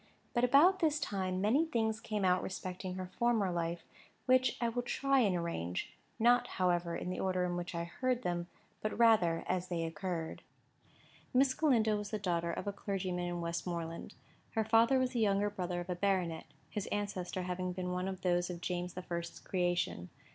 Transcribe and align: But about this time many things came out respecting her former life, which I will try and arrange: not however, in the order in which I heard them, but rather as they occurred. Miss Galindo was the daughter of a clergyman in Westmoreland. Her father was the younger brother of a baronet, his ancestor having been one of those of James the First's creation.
But 0.33 0.43
about 0.43 0.79
this 0.79 0.99
time 0.99 1.41
many 1.41 1.63
things 1.67 1.99
came 1.99 2.25
out 2.25 2.41
respecting 2.41 2.95
her 2.95 3.11
former 3.19 3.51
life, 3.51 3.83
which 4.25 4.57
I 4.59 4.67
will 4.67 4.81
try 4.81 5.19
and 5.19 5.35
arrange: 5.35 5.93
not 6.17 6.47
however, 6.57 6.95
in 6.95 7.11
the 7.11 7.19
order 7.19 7.43
in 7.45 7.55
which 7.55 7.75
I 7.75 7.83
heard 7.83 8.23
them, 8.23 8.47
but 8.81 8.97
rather 8.97 9.43
as 9.45 9.67
they 9.67 9.83
occurred. 9.83 10.41
Miss 11.35 11.53
Galindo 11.53 11.97
was 11.97 12.09
the 12.09 12.17
daughter 12.17 12.51
of 12.51 12.65
a 12.65 12.73
clergyman 12.73 13.27
in 13.27 13.41
Westmoreland. 13.41 14.15
Her 14.53 14.65
father 14.65 14.97
was 14.97 15.11
the 15.11 15.19
younger 15.19 15.51
brother 15.51 15.79
of 15.81 15.89
a 15.91 15.95
baronet, 15.95 16.45
his 16.71 16.87
ancestor 16.87 17.43
having 17.43 17.71
been 17.71 17.91
one 17.91 18.07
of 18.07 18.21
those 18.21 18.49
of 18.49 18.59
James 18.59 18.95
the 18.95 19.03
First's 19.03 19.39
creation. 19.39 20.09